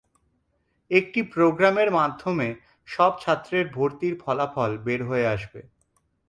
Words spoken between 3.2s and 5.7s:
ছাত্রের ভর্তির ফলাফল বের হয়ে আসবে।